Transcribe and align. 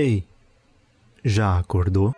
Ei, 0.00 0.24
já 1.24 1.58
acordou? 1.58 2.12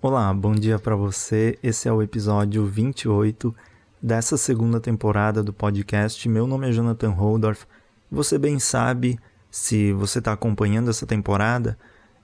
Olá, 0.00 0.32
bom 0.32 0.52
dia 0.52 0.78
para 0.78 0.94
você. 0.94 1.58
Esse 1.60 1.88
é 1.88 1.92
o 1.92 2.00
episódio 2.00 2.64
28 2.64 3.52
dessa 4.00 4.36
segunda 4.36 4.78
temporada 4.78 5.42
do 5.42 5.52
podcast. 5.52 6.28
Meu 6.28 6.46
nome 6.46 6.68
é 6.68 6.72
Jonathan 6.72 7.10
Holdorf. 7.10 7.66
Você 8.08 8.38
bem 8.38 8.60
sabe, 8.60 9.18
se 9.52 9.92
você 9.92 10.18
está 10.18 10.32
acompanhando 10.32 10.88
essa 10.88 11.06
temporada, 11.06 11.78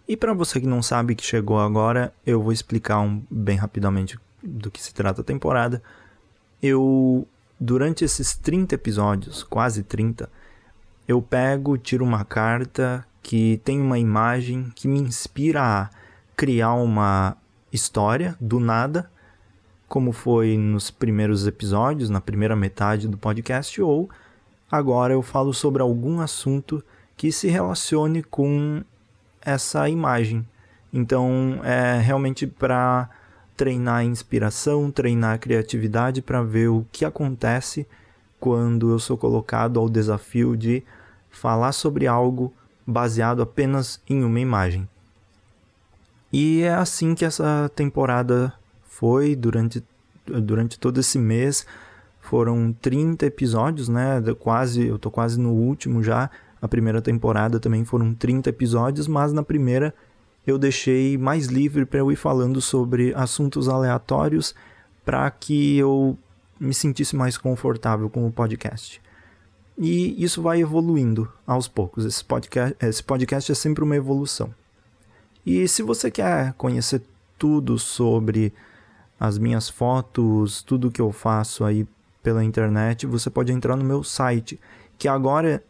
e 0.08 0.16
para 0.16 0.32
você 0.32 0.58
que 0.58 0.66
não 0.66 0.82
sabe 0.82 1.14
que 1.14 1.22
chegou 1.22 1.60
agora, 1.60 2.10
eu 2.24 2.42
vou 2.42 2.52
explicar 2.52 3.00
um, 3.00 3.22
bem 3.30 3.58
rapidamente 3.58 4.18
do 4.42 4.70
que 4.70 4.82
se 4.82 4.94
trata 4.94 5.20
a 5.20 5.24
temporada. 5.24 5.82
Eu, 6.62 7.28
durante 7.60 8.02
esses 8.02 8.34
30 8.34 8.76
episódios, 8.76 9.42
quase 9.42 9.82
30, 9.82 10.30
eu 11.06 11.20
pego, 11.20 11.76
tiro 11.76 12.02
uma 12.02 12.24
carta 12.24 13.06
que 13.22 13.60
tem 13.62 13.78
uma 13.78 13.98
imagem 13.98 14.72
que 14.74 14.88
me 14.88 14.98
inspira 14.98 15.62
a 15.62 15.90
criar 16.34 16.72
uma 16.72 17.36
história 17.70 18.34
do 18.40 18.58
nada, 18.58 19.10
como 19.86 20.12
foi 20.12 20.56
nos 20.56 20.90
primeiros 20.90 21.46
episódios, 21.46 22.08
na 22.08 22.22
primeira 22.22 22.56
metade 22.56 23.06
do 23.06 23.18
podcast, 23.18 23.82
ou 23.82 24.08
agora 24.70 25.12
eu 25.12 25.20
falo 25.20 25.52
sobre 25.52 25.82
algum 25.82 26.22
assunto 26.22 26.82
que 27.18 27.32
se 27.32 27.48
relacione 27.48 28.22
com 28.22 28.82
essa 29.42 29.88
imagem. 29.88 30.46
Então 30.92 31.60
é 31.64 32.00
realmente 32.00 32.46
para 32.46 33.10
treinar 33.56 33.96
a 33.96 34.04
inspiração, 34.04 34.90
treinar 34.90 35.34
a 35.34 35.38
criatividade 35.38 36.22
para 36.22 36.42
ver 36.42 36.68
o 36.68 36.86
que 36.92 37.04
acontece 37.04 37.86
quando 38.38 38.90
eu 38.92 39.00
sou 39.00 39.18
colocado 39.18 39.80
ao 39.80 39.88
desafio 39.88 40.56
de 40.56 40.84
falar 41.28 41.72
sobre 41.72 42.06
algo 42.06 42.54
baseado 42.86 43.42
apenas 43.42 44.00
em 44.08 44.22
uma 44.22 44.38
imagem. 44.38 44.88
E 46.32 46.62
é 46.62 46.72
assim 46.72 47.16
que 47.16 47.24
essa 47.24 47.68
temporada 47.74 48.54
foi 48.84 49.34
durante, 49.34 49.82
durante 50.24 50.78
todo 50.78 51.00
esse 51.00 51.18
mês. 51.18 51.66
Foram 52.20 52.72
30 52.80 53.26
episódios, 53.26 53.88
né? 53.88 54.22
Quase, 54.38 54.86
eu 54.86 54.98
tô 54.98 55.10
quase 55.10 55.40
no 55.40 55.50
último 55.50 56.02
já. 56.02 56.30
A 56.60 56.68
primeira 56.68 57.00
temporada 57.00 57.60
também 57.60 57.84
foram 57.84 58.12
30 58.12 58.50
episódios, 58.50 59.06
mas 59.06 59.32
na 59.32 59.42
primeira 59.42 59.94
eu 60.46 60.58
deixei 60.58 61.18
mais 61.18 61.46
livre 61.46 61.84
para 61.84 62.00
eu 62.00 62.10
ir 62.10 62.16
falando 62.16 62.60
sobre 62.60 63.12
assuntos 63.14 63.68
aleatórios 63.68 64.54
para 65.04 65.30
que 65.30 65.76
eu 65.78 66.18
me 66.58 66.74
sentisse 66.74 67.14
mais 67.14 67.38
confortável 67.38 68.10
com 68.10 68.26
o 68.26 68.32
podcast. 68.32 69.00
E 69.76 70.22
isso 70.22 70.42
vai 70.42 70.60
evoluindo 70.60 71.30
aos 71.46 71.68
poucos. 71.68 72.04
Esse 72.04 72.24
podcast, 72.24 72.76
esse 72.80 73.02
podcast 73.02 73.52
é 73.52 73.54
sempre 73.54 73.84
uma 73.84 73.94
evolução. 73.94 74.52
E 75.46 75.68
se 75.68 75.82
você 75.82 76.10
quer 76.10 76.52
conhecer 76.54 77.02
tudo 77.38 77.78
sobre 77.78 78.52
as 79.20 79.38
minhas 79.38 79.68
fotos, 79.68 80.62
tudo 80.62 80.90
que 80.90 81.00
eu 81.00 81.12
faço 81.12 81.64
aí 81.64 81.86
pela 82.22 82.42
internet, 82.42 83.06
você 83.06 83.30
pode 83.30 83.52
entrar 83.52 83.76
no 83.76 83.84
meu 83.84 84.02
site, 84.02 84.58
que 84.98 85.06
agora 85.06 85.62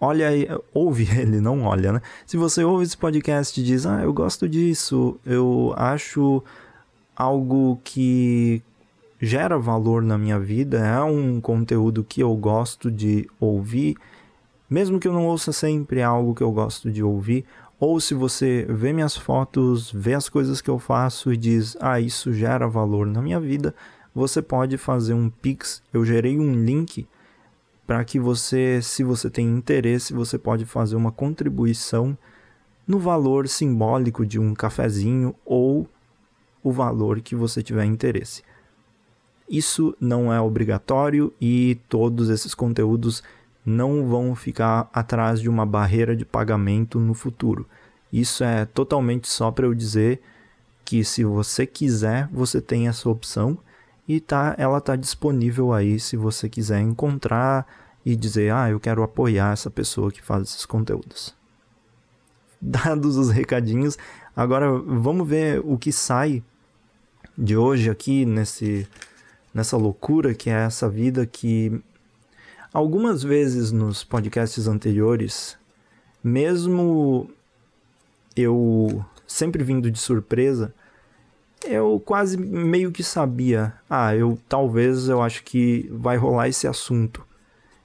olha 0.00 0.28
ouve 0.74 1.08
ele, 1.18 1.40
não 1.40 1.62
olha, 1.62 1.92
né? 1.92 2.02
Se 2.26 2.36
você 2.36 2.64
ouve 2.64 2.84
esse 2.84 2.96
podcast 2.96 3.58
e 3.60 3.64
diz: 3.64 3.86
"Ah, 3.86 4.02
eu 4.02 4.12
gosto 4.12 4.48
disso, 4.48 5.18
eu 5.24 5.72
acho 5.76 6.42
algo 7.16 7.80
que 7.84 8.62
gera 9.24 9.56
valor 9.56 10.02
na 10.02 10.18
minha 10.18 10.36
vida, 10.36 10.84
é 10.84 11.00
um 11.00 11.40
conteúdo 11.40 12.02
que 12.02 12.20
eu 12.20 12.34
gosto 12.34 12.90
de 12.90 13.30
ouvir, 13.38 13.96
mesmo 14.68 14.98
que 14.98 15.06
eu 15.06 15.12
não 15.12 15.28
ouça 15.28 15.52
sempre 15.52 16.02
algo 16.02 16.34
que 16.34 16.42
eu 16.42 16.50
gosto 16.50 16.90
de 16.90 17.04
ouvir, 17.04 17.44
ou 17.78 18.00
se 18.00 18.14
você 18.14 18.66
vê 18.68 18.92
minhas 18.92 19.16
fotos, 19.16 19.92
vê 19.92 20.14
as 20.14 20.28
coisas 20.28 20.60
que 20.60 20.68
eu 20.68 20.76
faço 20.76 21.32
e 21.32 21.36
diz: 21.36 21.76
"Ah, 21.80 22.00
isso 22.00 22.32
gera 22.32 22.66
valor 22.66 23.06
na 23.06 23.22
minha 23.22 23.38
vida", 23.38 23.72
você 24.12 24.42
pode 24.42 24.76
fazer 24.76 25.14
um 25.14 25.30
Pix. 25.30 25.84
Eu 25.92 26.04
gerei 26.04 26.36
um 26.36 26.52
link 26.64 27.06
para 27.86 28.04
que 28.04 28.18
você, 28.18 28.80
se 28.82 29.04
você 29.04 29.30
tem 29.30 29.46
interesse, 29.46 30.12
você 30.12 30.36
pode 30.36 30.64
fazer 30.64 30.96
uma 30.96 31.12
contribuição 31.12 32.18
no 32.88 32.98
valor 32.98 33.46
simbólico 33.46 34.26
de 34.26 34.40
um 34.40 34.52
cafezinho 34.52 35.32
ou 35.44 35.88
o 36.60 36.72
valor 36.72 37.20
que 37.20 37.36
você 37.36 37.62
tiver 37.62 37.84
interesse. 37.84 38.42
Isso 39.52 39.94
não 40.00 40.32
é 40.32 40.40
obrigatório 40.40 41.30
e 41.38 41.78
todos 41.86 42.30
esses 42.30 42.54
conteúdos 42.54 43.22
não 43.66 44.08
vão 44.08 44.34
ficar 44.34 44.88
atrás 44.94 45.42
de 45.42 45.48
uma 45.50 45.66
barreira 45.66 46.16
de 46.16 46.24
pagamento 46.24 46.98
no 46.98 47.12
futuro. 47.12 47.66
Isso 48.10 48.42
é 48.42 48.64
totalmente 48.64 49.28
só 49.28 49.50
para 49.50 49.66
eu 49.66 49.74
dizer 49.74 50.22
que 50.86 51.04
se 51.04 51.22
você 51.22 51.66
quiser, 51.66 52.30
você 52.32 52.62
tem 52.62 52.88
essa 52.88 53.10
opção 53.10 53.58
e 54.08 54.20
tá, 54.20 54.54
ela 54.56 54.80
tá 54.80 54.96
disponível 54.96 55.74
aí 55.74 56.00
se 56.00 56.16
você 56.16 56.48
quiser 56.48 56.80
encontrar 56.80 57.66
e 58.06 58.16
dizer, 58.16 58.54
ah, 58.54 58.70
eu 58.70 58.80
quero 58.80 59.02
apoiar 59.02 59.52
essa 59.52 59.70
pessoa 59.70 60.10
que 60.10 60.22
faz 60.22 60.44
esses 60.44 60.64
conteúdos. 60.64 61.34
Dados 62.58 63.18
os 63.18 63.28
recadinhos, 63.28 63.98
agora 64.34 64.72
vamos 64.72 65.28
ver 65.28 65.60
o 65.62 65.76
que 65.76 65.92
sai 65.92 66.42
de 67.36 67.54
hoje 67.54 67.90
aqui 67.90 68.24
nesse 68.24 68.88
nessa 69.52 69.76
loucura 69.76 70.34
que 70.34 70.50
é 70.50 70.64
essa 70.64 70.88
vida 70.88 71.26
que 71.26 71.80
algumas 72.72 73.22
vezes 73.22 73.70
nos 73.72 74.02
podcasts 74.02 74.66
anteriores, 74.66 75.56
mesmo 76.22 77.28
eu 78.36 79.04
sempre 79.26 79.62
vindo 79.62 79.90
de 79.90 79.98
surpresa, 79.98 80.74
eu 81.64 82.02
quase 82.04 82.36
meio 82.36 82.90
que 82.90 83.02
sabia. 83.02 83.72
Ah, 83.88 84.14
eu 84.16 84.38
talvez 84.48 85.08
eu 85.08 85.22
acho 85.22 85.44
que 85.44 85.88
vai 85.92 86.16
rolar 86.16 86.48
esse 86.48 86.66
assunto 86.66 87.24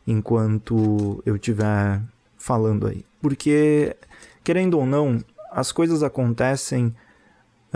enquanto 0.05 1.21
eu 1.25 1.35
estiver 1.35 2.01
falando 2.37 2.87
aí. 2.87 3.05
Porque, 3.21 3.95
querendo 4.43 4.77
ou 4.79 4.85
não, 4.85 5.23
as 5.51 5.71
coisas 5.71 6.01
acontecem 6.01 6.95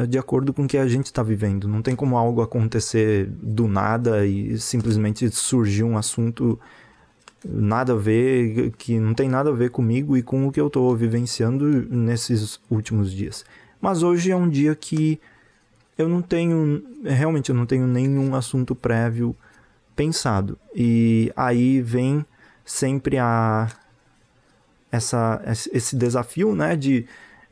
de 0.07 0.17
acordo 0.17 0.53
com 0.53 0.63
o 0.63 0.67
que 0.67 0.77
a 0.77 0.87
gente 0.87 1.07
está 1.07 1.21
vivendo. 1.21 1.67
Não 1.67 1.81
tem 1.81 1.95
como 1.95 2.17
algo 2.17 2.41
acontecer 2.41 3.27
do 3.27 3.67
nada 3.67 4.25
e 4.25 4.57
simplesmente 4.57 5.29
surgir 5.29 5.83
um 5.83 5.97
assunto 5.97 6.59
nada 7.43 7.93
a 7.93 7.95
ver, 7.95 8.71
que 8.77 8.99
não 8.99 9.13
tem 9.13 9.27
nada 9.27 9.49
a 9.49 9.53
ver 9.53 9.71
comigo 9.71 10.15
e 10.15 10.21
com 10.21 10.47
o 10.47 10.51
que 10.51 10.61
eu 10.61 10.67
estou 10.67 10.95
vivenciando 10.95 11.65
nesses 11.89 12.59
últimos 12.69 13.11
dias. 13.11 13.43
Mas 13.81 14.03
hoje 14.03 14.31
é 14.31 14.35
um 14.35 14.47
dia 14.47 14.75
que 14.75 15.19
eu 15.97 16.07
não 16.07 16.21
tenho, 16.21 16.83
realmente 17.03 17.49
eu 17.49 17.55
não 17.55 17.65
tenho 17.65 17.87
nenhum 17.87 18.35
assunto 18.35 18.75
prévio 18.75 19.35
pensado. 19.95 20.57
E 20.75 21.31
aí 21.35 21.81
vem 21.81 22.25
sempre 22.63 23.17
a 23.17 23.67
essa 24.91 25.41
esse 25.45 25.95
desafio, 25.95 26.55
né, 26.55 26.75
de 26.75 27.05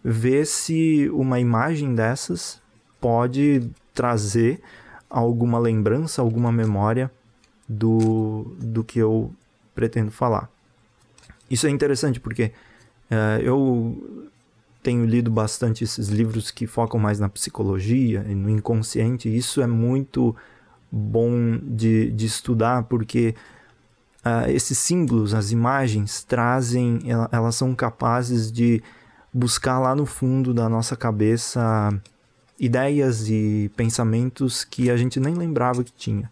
ver 0.04 0.46
se 0.46 1.10
uma 1.14 1.40
imagem 1.40 1.94
dessas 1.94 2.62
pode 3.00 3.70
trazer 3.94 4.62
alguma 5.10 5.60
lembrança, 5.60 6.22
alguma 6.22 6.52
memória 6.52 7.12
do, 7.68 8.56
do 8.60 8.84
que 8.84 9.00
eu 9.00 9.32
pretendo 9.76 10.12
falar. 10.12 10.50
isso 11.50 11.68
é 11.68 11.70
interessante 11.70 12.20
porque 12.20 12.52
uh, 13.10 13.42
eu 13.42 14.30
tenho 14.82 15.06
lido 15.06 15.30
bastante 15.30 15.84
esses 15.84 16.08
livros 16.10 16.52
que 16.52 16.66
focam 16.66 17.00
mais 17.00 17.20
na 17.20 17.30
psicologia 17.30 18.26
e 18.28 18.36
no 18.36 18.50
inconsciente. 18.50 19.34
Isso 19.34 19.62
é 19.62 19.68
muito 19.68 20.36
bom 20.92 21.58
de, 21.62 22.12
de 22.12 22.26
estudar 22.26 22.84
porque 22.84 23.36
uh, 24.26 24.50
esses 24.50 24.78
símbolos, 24.78 25.34
as 25.34 25.52
imagens, 25.52 26.24
trazem, 26.24 27.00
elas 27.32 27.56
são 27.56 27.76
capazes 27.76 28.52
de 28.52 28.82
buscar 29.34 29.80
lá 29.80 29.96
no 29.96 30.06
fundo 30.06 30.54
da 30.54 30.68
nossa 30.68 30.96
cabeça 30.96 31.90
ideias 32.60 33.30
e 33.30 33.72
pensamentos 33.76 34.64
que 34.64 34.90
a 34.90 34.98
gente 34.98 35.20
nem 35.20 35.34
lembrava 35.34 35.84
que 35.84 35.94
tinha. 35.94 36.30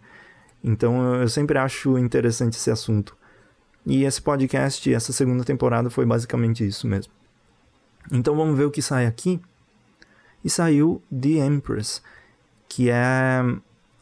Então 0.64 1.16
eu 1.16 1.30
sempre 1.30 1.58
acho 1.58 1.98
interessante 1.98 2.56
esse 2.56 2.70
assunto. 2.70 3.16
E 3.86 4.04
esse 4.04 4.22
podcast, 4.22 4.94
essa 4.94 5.14
segunda 5.14 5.46
temporada 5.46 5.90
foi 5.90 6.06
basicamente 6.06 6.68
isso 6.68 6.88
mesmo. 6.88 7.14
Então 8.12 8.36
vamos 8.36 8.58
ver 8.58 8.66
o 8.66 8.72
que 8.72 8.82
sai 8.82 9.06
aqui. 9.06 9.40
E 10.44 10.50
saiu 10.50 11.02
The 11.10 11.46
Empress, 11.46 12.02
que 12.68 12.90
é 12.90 13.42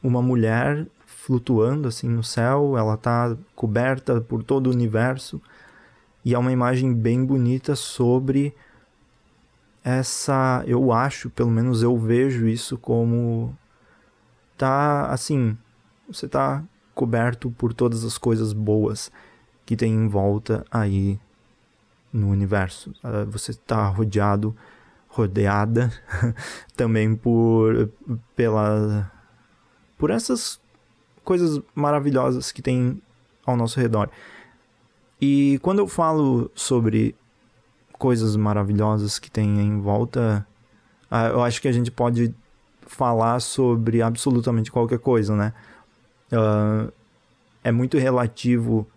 uma 0.02 0.22
mulher 0.22 0.88
flutuando 1.06 1.88
assim 1.88 2.08
no 2.08 2.24
céu, 2.24 2.78
ela 2.78 2.94
está 2.96 3.36
coberta 3.56 4.22
por 4.22 4.44
todo 4.44 4.68
o 4.68 4.72
universo 4.72 5.42
e 6.24 6.36
é 6.36 6.38
uma 6.38 6.52
imagem 6.52 6.94
bem 6.94 7.26
bonita 7.26 7.76
sobre 7.76 8.54
essa, 9.86 10.64
eu 10.66 10.92
acho, 10.92 11.30
pelo 11.30 11.52
menos 11.52 11.84
eu 11.84 11.96
vejo 11.96 12.48
isso 12.48 12.76
como 12.76 13.56
tá 14.58 15.06
assim, 15.12 15.56
você 16.08 16.28
tá 16.28 16.64
coberto 16.96 17.52
por 17.52 17.72
todas 17.72 18.04
as 18.04 18.18
coisas 18.18 18.52
boas 18.52 19.12
que 19.64 19.76
tem 19.76 19.94
em 19.94 20.08
volta 20.08 20.66
aí 20.72 21.20
no 22.12 22.30
universo. 22.30 22.96
Ah, 23.04 23.26
você 23.26 23.52
está 23.52 23.88
rodeado, 23.88 24.56
rodeada 25.08 25.92
também 26.76 27.16
por 27.16 27.88
pela 28.36 29.12
por 30.00 30.10
essas 30.10 30.60
coisas 31.24 31.62
maravilhosas 31.76 32.52
que 32.52 32.62
tem 32.62 33.00
ao 33.46 33.56
nosso 33.56 33.80
redor. 33.80 34.10
E 35.22 35.60
quando 35.62 35.78
eu 35.78 35.88
falo 35.88 36.50
sobre 36.56 37.16
coisas 37.98 38.36
maravilhosas 38.36 39.20
que 39.20 39.32
tem 39.32 39.60
em 39.60 39.80
volta, 39.80 40.46
ah, 41.10 41.28
eu 41.28 41.44
acho 41.44 41.62
que 41.62 41.68
a 41.68 41.72
gente 41.72 41.92
pode 41.92 42.34
falar 42.82 43.40
sobre 43.40 44.02
absolutamente 44.02 44.72
qualquer 44.72 45.00
coisa, 45.00 45.36
né? 45.36 45.54
Uh, 46.32 46.92
é 47.64 47.72
muito 47.72 47.98
relativo 47.98 48.88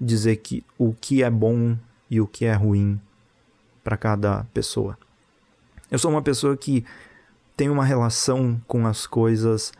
dizer 0.00 0.36
que 0.36 0.64
o 0.78 0.94
que 0.94 1.22
é 1.22 1.30
bom 1.30 1.76
e 2.10 2.20
o 2.20 2.26
que 2.26 2.44
é 2.44 2.54
ruim 2.54 3.00
para 3.84 3.96
cada 3.96 4.44
pessoa. 4.54 4.98
Eu 5.90 5.98
sou 5.98 6.10
uma 6.10 6.22
pessoa 6.22 6.56
que 6.56 6.84
tem 7.56 7.68
uma 7.68 7.84
relação 7.84 8.60
com 8.66 8.86
as 8.86 9.06
coisas 9.06 9.72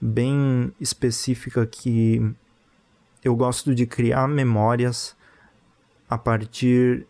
bem 0.00 0.72
específica 0.80 1.66
que 1.66 2.34
eu 3.24 3.34
gosto 3.34 3.74
de 3.74 3.86
criar 3.86 4.28
memórias 4.28 5.16
a 6.08 6.16
partir 6.16 7.06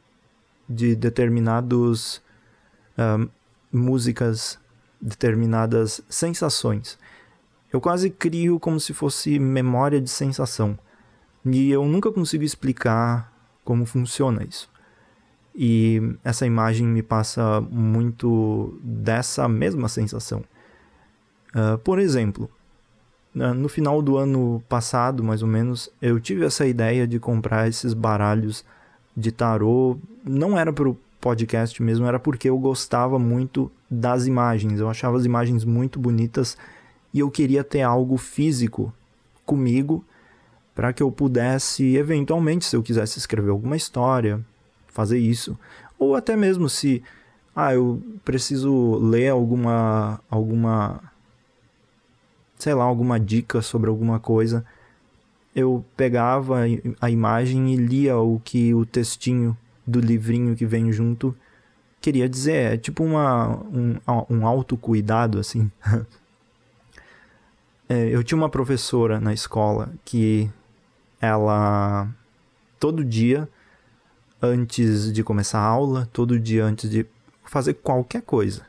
de 0.68 0.94
determinados 0.94 2.22
músicas, 3.72 4.58
determinadas 5.00 6.00
sensações. 6.08 6.98
Eu 7.72 7.80
quase 7.80 8.10
crio 8.10 8.58
como 8.58 8.80
se 8.80 8.92
fosse 8.92 9.38
memória 9.38 10.00
de 10.00 10.10
sensação. 10.10 10.78
E 11.44 11.70
eu 11.70 11.84
nunca 11.84 12.10
consigo 12.10 12.42
explicar 12.42 13.32
como 13.64 13.86
funciona 13.86 14.42
isso. 14.42 14.68
E 15.54 16.00
essa 16.24 16.46
imagem 16.46 16.86
me 16.86 17.02
passa 17.02 17.60
muito 17.60 18.78
dessa 18.82 19.48
mesma 19.48 19.88
sensação. 19.88 20.44
Uh, 21.54 21.78
por 21.78 21.98
exemplo, 21.98 22.50
no 23.34 23.68
final 23.68 24.02
do 24.02 24.16
ano 24.16 24.62
passado, 24.68 25.22
mais 25.22 25.42
ou 25.42 25.48
menos, 25.48 25.90
eu 26.00 26.18
tive 26.18 26.44
essa 26.44 26.66
ideia 26.66 27.06
de 27.06 27.20
comprar 27.20 27.68
esses 27.68 27.92
baralhos 27.92 28.64
de 29.18 29.32
tarô. 29.32 29.98
Não 30.24 30.56
era 30.56 30.72
para 30.72 30.88
o 30.88 30.96
podcast 31.20 31.82
mesmo, 31.82 32.06
era 32.06 32.20
porque 32.20 32.48
eu 32.48 32.56
gostava 32.56 33.18
muito 33.18 33.70
das 33.90 34.26
imagens. 34.26 34.78
Eu 34.78 34.88
achava 34.88 35.16
as 35.16 35.24
imagens 35.24 35.64
muito 35.64 35.98
bonitas 35.98 36.56
e 37.12 37.18
eu 37.18 37.30
queria 37.30 37.64
ter 37.64 37.82
algo 37.82 38.16
físico 38.16 38.92
comigo 39.44 40.04
para 40.74 40.92
que 40.92 41.02
eu 41.02 41.10
pudesse, 41.10 41.96
eventualmente, 41.96 42.64
se 42.64 42.76
eu 42.76 42.82
quisesse 42.82 43.18
escrever 43.18 43.50
alguma 43.50 43.76
história, 43.76 44.40
fazer 44.86 45.18
isso. 45.18 45.58
Ou 45.98 46.14
até 46.14 46.36
mesmo 46.36 46.68
se, 46.68 47.02
ah, 47.56 47.74
eu 47.74 48.00
preciso 48.24 48.94
ler 48.98 49.30
alguma, 49.30 50.20
alguma, 50.30 51.02
sei 52.56 52.74
lá, 52.74 52.84
alguma 52.84 53.18
dica 53.18 53.60
sobre 53.60 53.90
alguma 53.90 54.20
coisa 54.20 54.64
eu 55.58 55.84
pegava 55.96 56.60
a 57.00 57.10
imagem 57.10 57.72
e 57.72 57.76
lia 57.76 58.16
o 58.16 58.40
que 58.40 58.72
o 58.72 58.86
textinho 58.86 59.56
do 59.84 59.98
livrinho 59.98 60.54
que 60.54 60.64
vem 60.64 60.92
junto 60.92 61.36
queria 62.00 62.28
dizer. 62.28 62.74
É 62.74 62.76
tipo 62.76 63.02
uma, 63.02 63.56
um, 63.66 63.96
um 64.30 64.46
autocuidado, 64.46 65.38
assim. 65.38 65.70
é, 67.88 68.08
eu 68.08 68.22
tinha 68.22 68.38
uma 68.38 68.48
professora 68.48 69.18
na 69.18 69.34
escola 69.34 69.92
que 70.04 70.48
ela, 71.20 72.08
todo 72.78 73.04
dia, 73.04 73.48
antes 74.40 75.12
de 75.12 75.24
começar 75.24 75.58
a 75.58 75.64
aula, 75.64 76.08
todo 76.12 76.38
dia 76.38 76.64
antes 76.64 76.88
de 76.88 77.04
fazer 77.44 77.74
qualquer 77.74 78.22
coisa, 78.22 78.64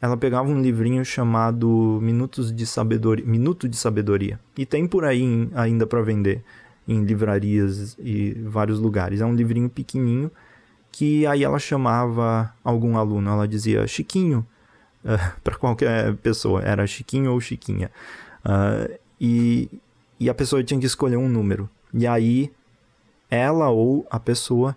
ela 0.00 0.16
pegava 0.16 0.48
um 0.48 0.60
livrinho 0.60 1.04
chamado 1.04 1.98
Minutos 2.00 2.52
de 2.54 2.66
Sabedoria, 2.66 3.24
Minuto 3.26 3.68
de 3.68 3.76
Sabedoria. 3.76 4.38
E 4.56 4.64
tem 4.64 4.86
por 4.86 5.04
aí 5.04 5.48
ainda 5.54 5.86
para 5.86 6.00
vender 6.02 6.42
em 6.86 7.04
livrarias 7.04 7.96
e 7.98 8.32
vários 8.44 8.78
lugares. 8.78 9.20
É 9.20 9.26
um 9.26 9.34
livrinho 9.34 9.68
pequenininho 9.68 10.30
que 10.90 11.26
aí 11.26 11.44
ela 11.44 11.58
chamava 11.58 12.52
algum 12.64 12.96
aluno, 12.96 13.28
ela 13.28 13.46
dizia 13.46 13.86
Chiquinho 13.86 14.46
uh, 15.04 15.10
eh, 15.12 15.32
para 15.44 15.56
qualquer 15.56 16.14
pessoa, 16.16 16.62
era 16.62 16.86
Chiquinho 16.86 17.32
ou 17.32 17.40
Chiquinha. 17.40 17.90
Uh, 18.44 18.98
e, 19.20 19.68
e 20.18 20.30
a 20.30 20.34
pessoa 20.34 20.62
tinha 20.62 20.80
que 20.80 20.86
escolher 20.86 21.16
um 21.16 21.28
número. 21.28 21.68
E 21.92 22.06
aí 22.06 22.50
ela 23.30 23.68
ou 23.68 24.06
a 24.10 24.18
pessoa 24.18 24.76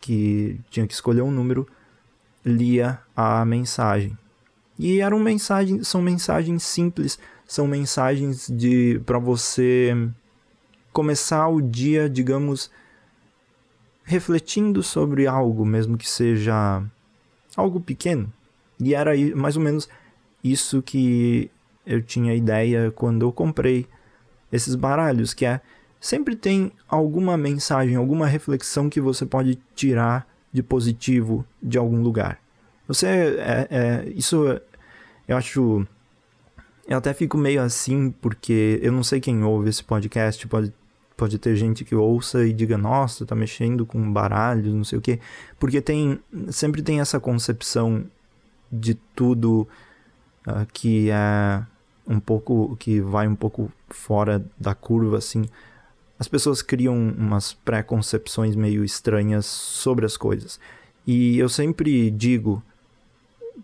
que 0.00 0.60
tinha 0.70 0.86
que 0.86 0.92
escolher 0.92 1.22
um 1.22 1.30
número 1.30 1.66
lia 2.48 2.98
a 3.14 3.44
mensagem. 3.44 4.16
E 4.78 5.00
eram 5.00 5.18
mensagens, 5.18 5.86
são 5.88 6.00
mensagens 6.00 6.62
simples, 6.62 7.18
são 7.46 7.66
mensagens 7.66 8.48
de 8.48 9.00
para 9.04 9.18
você 9.18 9.92
começar 10.92 11.48
o 11.48 11.60
dia, 11.60 12.08
digamos, 12.08 12.70
refletindo 14.04 14.82
sobre 14.82 15.26
algo, 15.26 15.64
mesmo 15.64 15.98
que 15.98 16.08
seja 16.08 16.82
algo 17.56 17.80
pequeno. 17.80 18.32
E 18.80 18.94
era 18.94 19.12
mais 19.34 19.56
ou 19.56 19.62
menos 19.62 19.88
isso 20.42 20.80
que 20.80 21.50
eu 21.84 22.02
tinha 22.02 22.34
ideia 22.34 22.90
quando 22.90 23.22
eu 23.22 23.32
comprei 23.32 23.86
esses 24.52 24.74
baralhos, 24.74 25.34
que 25.34 25.44
é 25.44 25.60
sempre 26.00 26.36
tem 26.36 26.72
alguma 26.86 27.36
mensagem, 27.36 27.96
alguma 27.96 28.26
reflexão 28.26 28.88
que 28.88 29.00
você 29.00 29.26
pode 29.26 29.58
tirar 29.74 30.26
de 30.52 30.62
positivo 30.62 31.44
de 31.62 31.78
algum 31.78 32.02
lugar. 32.02 32.38
Você 32.86 33.06
é, 33.06 33.68
é, 33.70 34.08
isso 34.14 34.44
eu 35.26 35.36
acho 35.36 35.86
eu 36.86 36.98
até 36.98 37.12
fico 37.12 37.36
meio 37.36 37.62
assim 37.62 38.10
porque 38.20 38.78
eu 38.82 38.92
não 38.92 39.02
sei 39.02 39.20
quem 39.20 39.44
ouve 39.44 39.68
esse 39.68 39.84
podcast, 39.84 40.46
pode 40.46 40.72
pode 41.18 41.36
ter 41.36 41.56
gente 41.56 41.84
que 41.84 41.96
ouça 41.96 42.46
e 42.46 42.52
diga, 42.52 42.78
nossa, 42.78 43.26
tá 43.26 43.34
mexendo 43.34 43.84
com 43.84 44.10
baralhos, 44.10 44.72
não 44.72 44.84
sei 44.84 44.98
o 44.98 45.02
quê. 45.02 45.18
Porque 45.58 45.82
tem. 45.82 46.20
Sempre 46.48 46.80
tem 46.80 47.00
essa 47.00 47.18
concepção 47.18 48.04
de 48.70 48.94
tudo 48.94 49.66
uh, 50.46 50.64
que 50.72 51.10
é 51.10 51.62
um 52.06 52.20
pouco. 52.20 52.76
que 52.78 53.00
vai 53.00 53.26
um 53.26 53.34
pouco 53.34 53.70
fora 53.90 54.42
da 54.58 54.74
curva, 54.74 55.18
assim 55.18 55.44
as 56.18 56.26
pessoas 56.26 56.62
criam 56.62 56.96
umas 56.96 57.52
pré-concepções 57.52 58.56
meio 58.56 58.84
estranhas 58.84 59.46
sobre 59.46 60.04
as 60.04 60.16
coisas. 60.16 60.58
E 61.06 61.38
eu 61.38 61.48
sempre 61.48 62.10
digo, 62.10 62.62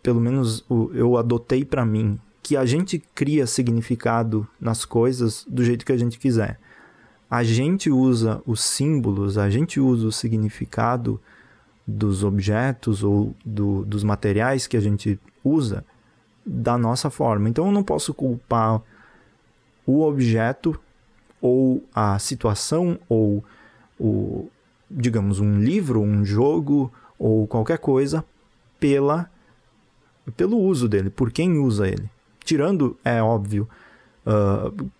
pelo 0.03 0.21
menos 0.21 0.65
eu 0.95 1.17
adotei 1.17 1.65
para 1.65 1.85
mim, 1.85 2.19
que 2.43 2.57
a 2.57 2.65
gente 2.65 3.03
cria 3.15 3.47
significado 3.47 4.47
nas 4.61 4.85
coisas 4.85 5.45
do 5.49 5.65
jeito 5.65 5.85
que 5.85 5.93
a 5.93 5.97
gente 5.97 6.19
quiser. 6.19 6.61
A 7.29 7.43
gente 7.43 7.91
usa 7.91 8.41
os 8.47 8.63
símbolos, 8.63 9.37
a 9.39 9.51
gente 9.51 9.81
usa 9.81 10.07
o 10.07 10.13
significado 10.13 11.21
dos 11.87 12.23
objetos 12.23 13.03
ou 13.03 13.35
do, 13.45 13.85
dos 13.85 14.05
materiais 14.05 14.67
que 14.67 14.77
a 14.77 14.81
gente 14.81 15.19
usa 15.43 15.85
da 16.47 16.79
nossa 16.79 17.11
forma. 17.11 17.49
Então 17.49 17.67
eu 17.67 17.73
não 17.73 17.83
posso 17.83 18.15
culpar 18.15 18.81
o 19.87 20.03
objeto 20.03 20.79
ou 21.45 21.85
a 21.95 22.19
situação 22.19 22.99
ou 23.07 23.45
o, 24.01 24.49
digamos, 24.91 25.41
um 25.41 25.59
livro, 25.61 26.01
um 26.01 26.25
jogo 26.25 26.91
ou 27.19 27.47
qualquer 27.47 27.77
coisa 27.77 28.25
pela 28.81 29.31
pelo 30.39 30.59
uso 30.59 30.89
dele, 30.89 31.11
por 31.11 31.31
quem 31.31 31.59
usa 31.59 31.87
ele. 31.87 32.09
Tirando, 32.43 32.97
é 33.05 33.23
óbvio, 33.23 33.69
uh, 34.27 34.91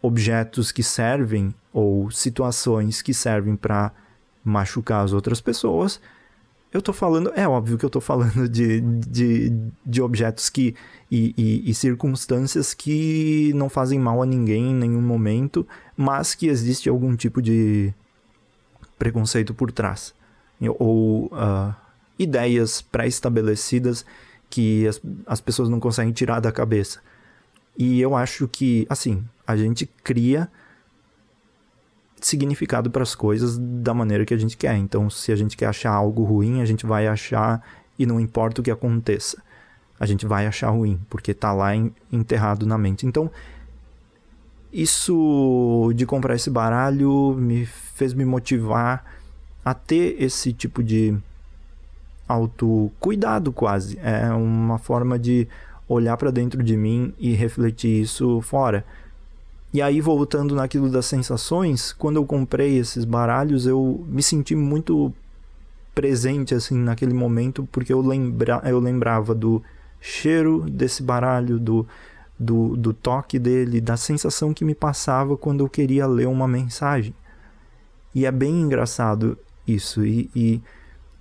objetos 0.00 0.72
que 0.72 0.82
servem 0.82 1.54
ou 1.70 2.10
situações 2.10 3.02
que 3.02 3.12
servem 3.12 3.54
para 3.54 3.92
machucar 4.42 5.04
as 5.04 5.12
outras 5.12 5.38
pessoas, 5.38 6.00
eu 6.72 6.80
tô 6.80 6.92
falando, 6.92 7.32
é 7.34 7.48
óbvio 7.48 7.76
que 7.76 7.84
eu 7.84 7.90
tô 7.90 8.00
falando 8.00 8.48
de, 8.48 8.80
de, 8.80 9.52
de 9.84 10.00
objetos 10.02 10.48
que 10.48 10.74
e, 11.10 11.34
e, 11.36 11.70
e, 11.70 11.74
circunstâncias 11.74 12.72
que 12.72 13.52
não 13.54 13.68
fazem 13.68 13.98
mal 13.98 14.22
a 14.22 14.26
ninguém 14.26 14.70
em 14.70 14.74
nenhum 14.74 15.02
momento, 15.02 15.66
mas 15.96 16.34
que 16.34 16.46
existe 16.46 16.88
algum 16.88 17.16
tipo 17.16 17.42
de 17.42 17.92
preconceito 18.96 19.52
por 19.52 19.72
trás. 19.72 20.14
Ou 20.78 21.26
uh, 21.26 21.74
ideias 22.18 22.80
pré-estabelecidas 22.82 24.04
que 24.48 24.86
as, 24.86 25.00
as 25.26 25.40
pessoas 25.40 25.68
não 25.68 25.80
conseguem 25.80 26.12
tirar 26.12 26.38
da 26.38 26.52
cabeça. 26.52 27.00
E 27.76 28.00
eu 28.00 28.14
acho 28.14 28.46
que, 28.46 28.86
assim, 28.88 29.24
a 29.46 29.56
gente 29.56 29.86
cria 30.04 30.48
significado 32.26 32.90
para 32.90 33.02
as 33.02 33.14
coisas 33.14 33.58
da 33.58 33.94
maneira 33.94 34.24
que 34.24 34.34
a 34.34 34.38
gente 34.38 34.56
quer. 34.56 34.76
Então, 34.76 35.08
se 35.10 35.32
a 35.32 35.36
gente 35.36 35.56
quer 35.56 35.66
achar 35.66 35.92
algo 35.92 36.24
ruim, 36.24 36.60
a 36.60 36.64
gente 36.64 36.86
vai 36.86 37.06
achar 37.06 37.62
e 37.98 38.06
não 38.06 38.20
importa 38.20 38.60
o 38.60 38.64
que 38.64 38.70
aconteça. 38.70 39.42
A 39.98 40.06
gente 40.06 40.26
vai 40.26 40.46
achar 40.46 40.70
ruim, 40.70 40.98
porque 41.10 41.32
está 41.32 41.52
lá 41.52 41.70
enterrado 42.10 42.64
na 42.66 42.78
mente. 42.78 43.06
Então, 43.06 43.30
isso 44.72 45.92
de 45.94 46.06
comprar 46.06 46.34
esse 46.34 46.48
baralho 46.48 47.34
me 47.38 47.66
fez 47.66 48.14
me 48.14 48.24
motivar 48.24 49.04
a 49.64 49.74
ter 49.74 50.16
esse 50.22 50.52
tipo 50.52 50.82
de 50.82 51.16
autocuidado 52.26 53.52
quase. 53.52 53.98
É 54.02 54.32
uma 54.32 54.78
forma 54.78 55.18
de 55.18 55.46
olhar 55.88 56.16
para 56.16 56.30
dentro 56.30 56.62
de 56.62 56.76
mim 56.76 57.12
e 57.18 57.34
refletir 57.34 58.00
isso 58.02 58.40
fora. 58.40 58.84
E 59.72 59.80
aí, 59.80 60.00
voltando 60.00 60.54
naquilo 60.54 60.90
das 60.90 61.06
sensações, 61.06 61.92
quando 61.92 62.16
eu 62.16 62.26
comprei 62.26 62.76
esses 62.76 63.04
baralhos, 63.04 63.66
eu 63.66 64.04
me 64.08 64.22
senti 64.22 64.56
muito 64.56 65.12
presente 65.94 66.54
assim 66.54 66.76
naquele 66.76 67.14
momento, 67.14 67.68
porque 67.70 67.92
eu, 67.92 68.00
lembra, 68.00 68.60
eu 68.64 68.80
lembrava 68.80 69.34
do 69.34 69.62
cheiro 70.00 70.68
desse 70.68 71.02
baralho, 71.02 71.58
do, 71.58 71.86
do, 72.38 72.76
do 72.76 72.92
toque 72.92 73.38
dele, 73.38 73.80
da 73.80 73.96
sensação 73.96 74.52
que 74.52 74.64
me 74.64 74.74
passava 74.74 75.36
quando 75.36 75.62
eu 75.62 75.68
queria 75.68 76.06
ler 76.06 76.26
uma 76.26 76.48
mensagem. 76.48 77.14
E 78.12 78.26
é 78.26 78.32
bem 78.32 78.62
engraçado 78.62 79.38
isso. 79.66 80.04
E, 80.04 80.28
e, 80.34 80.60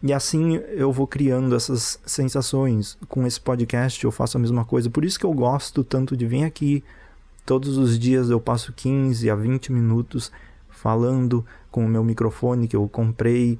e 0.01 0.11
assim 0.11 0.55
eu 0.55 0.91
vou 0.91 1.05
criando 1.05 1.55
essas 1.55 1.99
sensações. 2.05 2.97
Com 3.07 3.27
esse 3.27 3.39
podcast 3.39 4.03
eu 4.03 4.11
faço 4.11 4.37
a 4.37 4.39
mesma 4.39 4.65
coisa. 4.65 4.89
Por 4.89 5.05
isso 5.05 5.19
que 5.19 5.25
eu 5.25 5.33
gosto 5.33 5.83
tanto 5.83 6.17
de 6.17 6.25
vir 6.25 6.45
aqui 6.45 6.83
Todos 7.49 7.79
os 7.79 7.97
dias 7.97 8.29
eu 8.29 8.39
passo 8.39 8.71
15 8.71 9.27
a 9.27 9.33
20 9.33 9.71
minutos 9.71 10.31
falando 10.69 11.43
com 11.71 11.83
o 11.83 11.89
meu 11.89 12.03
microfone 12.03 12.67
que 12.67 12.75
eu 12.75 12.87
comprei, 12.87 13.57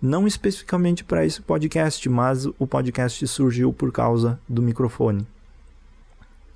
não 0.00 0.26
especificamente 0.26 1.04
para 1.04 1.26
esse 1.26 1.42
podcast, 1.42 2.08
mas 2.08 2.46
o 2.46 2.66
podcast 2.66 3.26
surgiu 3.26 3.70
por 3.70 3.92
causa 3.92 4.40
do 4.48 4.62
microfone. 4.62 5.26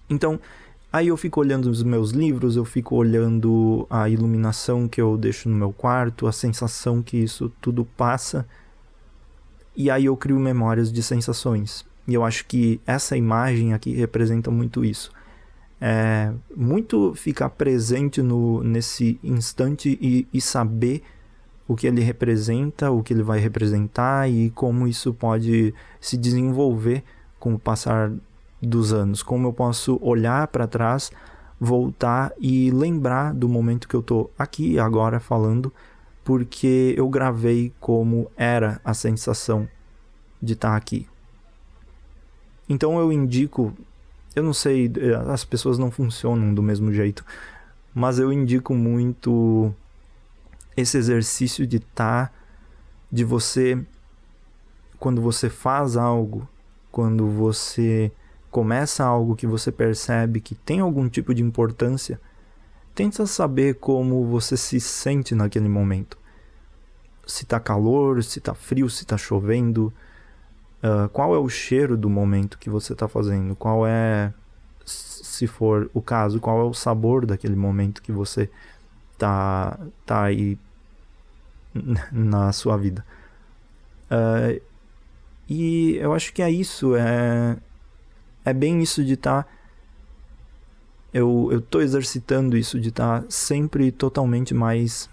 Então, 0.08 0.40
aí 0.90 1.08
eu 1.08 1.16
fico 1.18 1.40
olhando 1.40 1.66
os 1.66 1.82
meus 1.82 2.12
livros, 2.12 2.56
eu 2.56 2.64
fico 2.64 2.96
olhando 2.96 3.86
a 3.90 4.08
iluminação 4.08 4.88
que 4.88 4.98
eu 5.02 5.18
deixo 5.18 5.50
no 5.50 5.54
meu 5.54 5.74
quarto, 5.74 6.26
a 6.26 6.32
sensação 6.32 7.02
que 7.02 7.18
isso 7.18 7.52
tudo 7.60 7.84
passa, 7.84 8.48
e 9.76 9.90
aí 9.90 10.06
eu 10.06 10.16
crio 10.16 10.40
memórias 10.40 10.90
de 10.90 11.02
sensações. 11.02 11.84
E 12.08 12.14
eu 12.14 12.24
acho 12.24 12.46
que 12.46 12.80
essa 12.86 13.14
imagem 13.14 13.74
aqui 13.74 13.92
representa 13.92 14.50
muito 14.50 14.82
isso 14.82 15.12
é, 15.84 16.32
muito 16.54 17.12
ficar 17.16 17.50
presente 17.50 18.22
no, 18.22 18.62
nesse 18.62 19.18
instante 19.20 19.98
e, 20.00 20.28
e 20.32 20.40
saber 20.40 21.02
o 21.66 21.74
que 21.74 21.88
ele 21.88 22.00
representa, 22.00 22.92
o 22.92 23.02
que 23.02 23.12
ele 23.12 23.24
vai 23.24 23.40
representar 23.40 24.30
e 24.30 24.50
como 24.50 24.86
isso 24.86 25.12
pode 25.12 25.74
se 26.00 26.16
desenvolver 26.16 27.02
com 27.36 27.54
o 27.54 27.58
passar 27.58 28.12
dos 28.62 28.92
anos. 28.92 29.24
Como 29.24 29.48
eu 29.48 29.52
posso 29.52 29.98
olhar 30.00 30.46
para 30.46 30.68
trás, 30.68 31.10
voltar 31.58 32.32
e 32.38 32.70
lembrar 32.70 33.34
do 33.34 33.48
momento 33.48 33.88
que 33.88 33.96
eu 33.96 34.00
estou 34.00 34.30
aqui 34.38 34.78
agora 34.78 35.18
falando, 35.18 35.72
porque 36.22 36.94
eu 36.96 37.08
gravei 37.08 37.72
como 37.80 38.30
era 38.36 38.80
a 38.84 38.94
sensação 38.94 39.68
de 40.40 40.52
estar 40.52 40.70
tá 40.70 40.76
aqui. 40.76 41.08
Então 42.68 43.00
eu 43.00 43.12
indico 43.12 43.74
eu 44.34 44.42
não 44.42 44.52
sei, 44.54 44.90
eh, 44.96 45.14
as 45.30 45.44
pessoas 45.44 45.78
não 45.78 45.90
funcionam 45.90 46.54
do 46.54 46.62
mesmo 46.62 46.92
jeito, 46.92 47.24
mas 47.94 48.18
eu 48.18 48.32
indico 48.32 48.74
muito 48.74 49.74
esse 50.76 50.96
exercício 50.96 51.66
de 51.66 51.76
estar, 51.76 52.28
tá, 52.28 52.34
de 53.10 53.24
você, 53.24 53.78
quando 54.98 55.20
você 55.20 55.50
faz 55.50 55.96
algo, 55.96 56.48
quando 56.90 57.28
você 57.28 58.10
começa 58.50 59.04
algo 59.04 59.36
que 59.36 59.46
você 59.46 59.70
percebe 59.72 60.40
que 60.40 60.54
tem 60.54 60.80
algum 60.80 61.08
tipo 61.08 61.34
de 61.34 61.42
importância, 61.42 62.20
tenta 62.94 63.26
saber 63.26 63.76
como 63.76 64.26
você 64.26 64.56
se 64.56 64.80
sente 64.80 65.34
naquele 65.34 65.68
momento. 65.68 66.18
Se 67.26 67.46
tá 67.46 67.60
calor, 67.60 68.22
se 68.22 68.40
tá 68.40 68.54
frio, 68.54 68.88
se 68.90 69.06
tá 69.06 69.16
chovendo, 69.16 69.92
Uh, 70.82 71.08
qual 71.10 71.34
é 71.34 71.38
o 71.38 71.48
cheiro 71.48 71.96
do 71.96 72.10
momento 72.10 72.58
que 72.58 72.68
você 72.68 72.92
está 72.92 73.06
fazendo? 73.06 73.54
Qual 73.54 73.86
é, 73.86 74.34
se 74.84 75.46
for 75.46 75.88
o 75.94 76.02
caso, 76.02 76.40
qual 76.40 76.60
é 76.60 76.64
o 76.64 76.74
sabor 76.74 77.24
daquele 77.24 77.54
momento 77.54 78.02
que 78.02 78.10
você 78.10 78.50
tá, 79.16 79.78
tá 80.04 80.22
aí 80.24 80.58
na 82.10 82.50
sua 82.52 82.76
vida? 82.76 83.04
Uh, 84.10 84.60
e 85.48 85.96
eu 85.96 86.12
acho 86.12 86.32
que 86.32 86.42
é 86.42 86.50
isso, 86.50 86.96
é, 86.96 87.56
é 88.44 88.52
bem 88.52 88.82
isso 88.82 89.04
de 89.04 89.14
estar. 89.14 89.44
Tá, 89.44 89.48
eu, 91.12 91.50
eu 91.52 91.80
exercitando 91.80 92.56
isso 92.56 92.80
de 92.80 92.88
estar 92.88 93.20
tá 93.20 93.26
sempre 93.28 93.92
totalmente 93.92 94.54
mais 94.54 95.08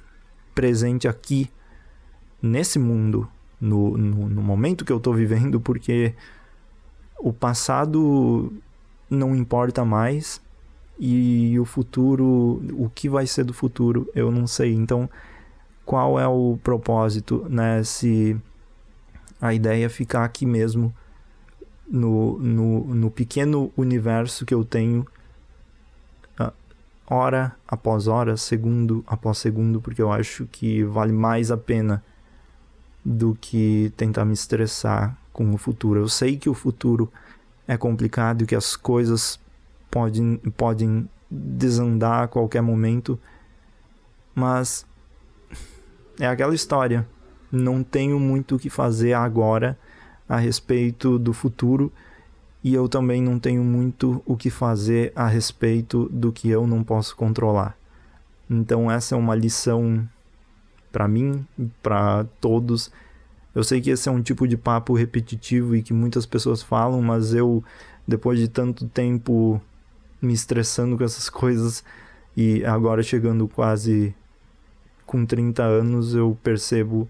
presente 0.55 1.07
aqui, 1.07 1.49
nesse 2.41 2.79
mundo, 2.79 3.29
no, 3.59 3.97
no, 3.97 4.29
no 4.29 4.41
momento 4.41 4.85
que 4.85 4.91
eu 4.91 4.97
estou 4.97 5.13
vivendo, 5.13 5.59
porque 5.59 6.13
o 7.19 7.33
passado 7.33 8.53
não 9.09 9.35
importa 9.35 9.83
mais 9.83 10.41
e 10.99 11.57
o 11.59 11.65
futuro, 11.65 12.61
o 12.73 12.89
que 12.93 13.09
vai 13.09 13.25
ser 13.25 13.43
do 13.43 13.53
futuro, 13.53 14.09
eu 14.13 14.31
não 14.31 14.45
sei. 14.45 14.73
Então, 14.73 15.09
qual 15.85 16.19
é 16.19 16.27
o 16.27 16.59
propósito, 16.63 17.45
né? 17.49 17.83
Se 17.83 18.37
a 19.41 19.53
ideia 19.53 19.85
é 19.85 19.89
ficar 19.89 20.25
aqui 20.25 20.45
mesmo 20.45 20.93
no, 21.89 22.37
no, 22.37 22.93
no 22.93 23.09
pequeno 23.09 23.71
universo 23.75 24.45
que 24.45 24.53
eu 24.53 24.63
tenho, 24.63 25.05
ah, 26.37 26.53
hora 27.07 27.55
após 27.67 28.07
hora, 28.07 28.35
segundo 28.37 29.03
após 29.07 29.37
segundo, 29.37 29.81
porque 29.81 30.01
eu 30.01 30.11
acho 30.11 30.45
que 30.51 30.83
vale 30.83 31.13
mais 31.13 31.49
a 31.49 31.57
pena 31.57 32.03
do 33.03 33.37
que 33.39 33.91
tentar 33.95 34.25
me 34.25 34.33
estressar 34.33 35.17
com 35.31 35.53
o 35.53 35.57
futuro. 35.57 35.99
Eu 35.99 36.09
sei 36.09 36.37
que 36.37 36.49
o 36.49 36.53
futuro 36.53 37.11
é 37.67 37.77
complicado 37.77 38.43
e 38.43 38.45
que 38.45 38.55
as 38.55 38.75
coisas 38.75 39.39
podem, 39.89 40.37
podem 40.57 41.09
desandar 41.29 42.23
a 42.23 42.27
qualquer 42.27 42.61
momento, 42.61 43.19
mas 44.35 44.85
é 46.19 46.27
aquela 46.27 46.53
história. 46.53 47.07
Não 47.51 47.83
tenho 47.83 48.19
muito 48.19 48.55
o 48.55 48.59
que 48.59 48.69
fazer 48.69 49.13
agora 49.13 49.77
a 50.27 50.37
respeito 50.37 51.17
do 51.17 51.33
futuro 51.33 51.91
e 52.63 52.73
eu 52.73 52.89
também 52.89 53.21
não 53.21 53.39
tenho 53.39 53.63
muito 53.63 54.21
o 54.25 54.35
que 54.35 54.49
fazer 54.49 55.11
a 55.15 55.27
respeito 55.27 56.09
do 56.11 56.31
que 56.31 56.49
eu 56.49 56.67
não 56.67 56.83
posso 56.83 57.15
controlar. 57.15 57.77
Então 58.49 58.91
essa 58.91 59.15
é 59.15 59.17
uma 59.17 59.33
lição 59.33 60.07
para 60.91 61.07
mim, 61.07 61.45
para 61.81 62.25
todos. 62.39 62.91
Eu 63.53 63.63
sei 63.63 63.81
que 63.81 63.89
esse 63.89 64.07
é 64.07 64.11
um 64.11 64.21
tipo 64.21 64.47
de 64.47 64.57
papo 64.57 64.93
repetitivo 64.93 65.75
e 65.75 65.81
que 65.81 65.93
muitas 65.93 66.25
pessoas 66.25 66.61
falam, 66.61 67.01
mas 67.01 67.33
eu, 67.33 67.63
depois 68.07 68.39
de 68.39 68.47
tanto 68.47 68.87
tempo 68.87 69.61
me 70.21 70.33
estressando 70.33 70.97
com 70.97 71.03
essas 71.03 71.29
coisas 71.31 71.83
e 72.35 72.63
agora 72.65 73.01
chegando 73.01 73.47
quase 73.47 74.15
com 75.05 75.25
30 75.25 75.63
anos, 75.63 76.13
eu 76.13 76.37
percebo 76.43 77.09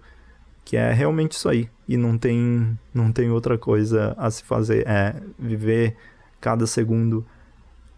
que 0.64 0.76
é 0.76 0.92
realmente 0.92 1.32
isso 1.32 1.48
aí 1.48 1.68
e 1.88 1.96
não 1.96 2.16
tem 2.16 2.78
não 2.94 3.12
tem 3.12 3.30
outra 3.30 3.58
coisa 3.58 4.14
a 4.16 4.30
se 4.30 4.44
fazer, 4.44 4.86
é 4.86 5.14
viver 5.38 5.96
cada 6.40 6.66
segundo, 6.66 7.26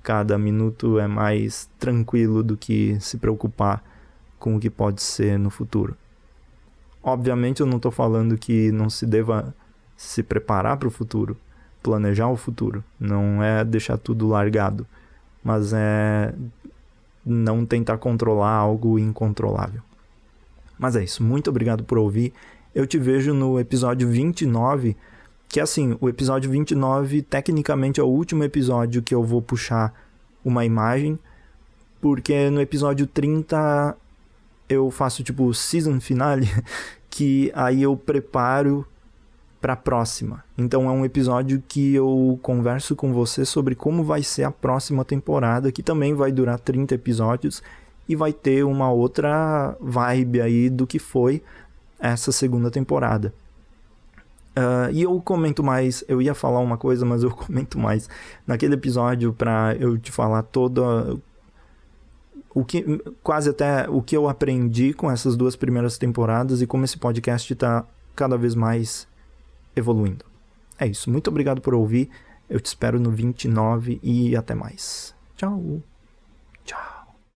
cada 0.03 0.37
minuto 0.39 0.99
é 0.99 1.07
mais 1.07 1.71
tranquilo 1.79 2.43
do 2.43 2.57
que 2.57 2.99
se 3.01 3.19
preocupar 3.19 3.92
com 4.43 4.57
o 4.57 4.61
que 4.61 4.69
pode 4.69 5.01
ser 5.01 5.39
no 5.39 5.51
futuro. 5.51 5.97
Obviamente 7.01 7.61
eu 7.61 7.67
não 7.67 7.77
estou 7.77 7.93
falando 7.93 8.37
que 8.37 8.73
não 8.73 8.91
se 8.91 9.07
deva 9.07 9.55
se 9.97 10.21
preparar 10.21 10.77
para 10.79 10.89
o 10.89 10.91
futuro, 10.91 11.37
planejar 11.81 12.29
o 12.29 12.37
futuro. 12.37 12.83
Não 12.99 13.41
é 13.41 13.65
deixar 13.65 13.97
tudo 13.97 14.27
largado, 14.27 14.85
mas 15.45 15.73
é 15.73 16.35
não 17.25 17.65
tentar 17.65 17.99
controlar 17.99 18.51
algo 18.51 18.99
incontrolável. 18.99 19.81
Mas 20.77 20.97
é 20.97 21.05
isso. 21.05 21.23
Muito 21.23 21.49
obrigado 21.49 21.85
por 21.85 21.97
ouvir. 21.97 22.33
Eu 22.75 22.85
te 22.85 22.99
vejo 22.99 23.33
no 23.33 23.61
episódio 23.61 24.09
29, 24.09 24.97
que 25.49 25.61
assim, 25.61 25.97
o 26.01 26.09
episódio 26.09 26.51
29 26.51 27.23
tecnicamente 27.23 28.01
é 28.01 28.03
o 28.03 28.09
último 28.09 28.43
episódio 28.43 29.03
que 29.03 29.15
eu 29.15 29.23
vou 29.23 29.41
puxar 29.41 29.95
uma 30.45 30.65
imagem, 30.65 31.17
porque 32.01 32.51
no 32.51 32.61
episódio 32.61 33.07
30 33.07 33.97
eu 34.73 34.91
faço 34.91 35.23
tipo 35.23 35.53
season 35.55 36.01
finale, 36.01 36.49
que 37.11 37.51
aí 37.55 37.83
eu 37.83 37.97
preparo 37.97 38.87
para 39.61 39.75
a 39.75 39.77
próxima. 39.77 40.45
Então 40.59 40.89
é 40.89 40.93
um 40.93 41.05
episódio 41.05 41.63
que 41.69 41.95
eu 41.95 42.39
converso 42.43 42.97
com 42.97 43.13
você 43.13 43.45
sobre 43.45 43.77
como 43.77 44.03
vai 44.03 44.23
ser 44.23 44.43
a 44.43 44.51
próxima 44.51 45.05
temporada, 45.05 45.71
que 45.71 45.83
também 45.83 46.15
vai 46.15 46.33
durar 46.33 46.59
30 46.59 46.97
episódios 46.97 47.63
e 48.09 48.17
vai 48.17 48.33
ter 48.33 48.65
uma 48.65 48.91
outra 48.91 49.77
vibe 49.81 50.41
aí 50.41 50.69
do 50.69 50.87
que 50.87 50.99
foi 50.99 51.43
essa 52.01 52.33
segunda 52.33 52.71
temporada. 52.71 53.33
Uh, 54.57 54.93
e 54.93 55.03
eu 55.03 55.19
comento 55.21 55.63
mais, 55.63 56.05
eu 56.09 56.21
ia 56.21 56.35
falar 56.35 56.59
uma 56.59 56.77
coisa, 56.77 57.07
mas 57.07 57.23
eu 57.23 57.31
comento 57.33 57.79
mais 57.79 58.09
naquele 58.47 58.75
episódio 58.75 59.33
para 59.33 59.75
eu 59.79 59.97
te 59.97 60.11
falar 60.11 60.43
toda 60.43 61.17
o 62.55 62.65
que 62.65 62.85
quase 63.23 63.51
até 63.51 63.89
o 63.89 64.03
que 64.03 64.17
eu 64.17 64.29
aprendi 64.29 64.93
com 64.93 65.11
essas 65.11 65.37
duas 65.37 65.57
primeiras 65.57 65.99
temporadas 65.99 66.61
e 66.61 66.67
como 66.67 66.85
esse 66.85 66.99
podcast 66.99 67.53
está 67.53 67.85
cada 68.15 68.37
vez 68.37 68.55
mais 68.55 69.09
evoluindo. 69.75 70.25
É 70.79 70.87
isso. 70.87 71.11
Muito 71.11 71.29
obrigado 71.29 71.61
por 71.61 71.75
ouvir. 71.75 72.11
Eu 72.49 72.61
te 72.61 72.67
espero 72.67 73.01
no 73.01 73.11
29 73.11 73.99
e 74.03 74.37
até 74.37 74.55
mais. 74.55 75.15
Tchau. 75.37 75.83
Tchau. 76.65 77.02